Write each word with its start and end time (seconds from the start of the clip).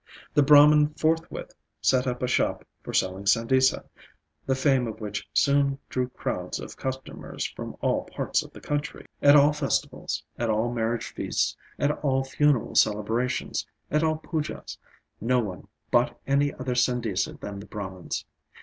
The 0.33 0.41
Brahman 0.41 0.95
forthwith 0.95 1.53
set 1.79 2.07
up 2.07 2.23
a 2.23 2.27
shop 2.27 2.65
for 2.81 2.91
selling 2.91 3.25
sandesa, 3.27 3.85
the 4.47 4.55
fame 4.55 4.87
of 4.87 4.99
which 4.99 5.29
soon 5.31 5.77
drew 5.89 6.09
crowds 6.09 6.59
of 6.59 6.75
customers 6.75 7.45
from 7.45 7.75
all 7.81 8.05
parts 8.05 8.41
of 8.41 8.51
the 8.51 8.61
country. 8.61 9.05
At 9.21 9.35
all 9.35 9.53
festivals, 9.53 10.23
at 10.39 10.49
all 10.49 10.73
marriage 10.73 11.11
feasts, 11.13 11.55
at 11.77 11.91
all 12.03 12.23
funeral 12.23 12.73
celebrations, 12.73 13.67
at 13.91 14.01
all 14.03 14.17
Pujas, 14.17 14.75
no 15.21 15.39
one 15.39 15.67
bought 15.91 16.19
any 16.25 16.51
other 16.51 16.73
sandesa 16.73 17.39
than 17.39 17.59
the 17.59 17.67
Brahman's. 17.67 18.25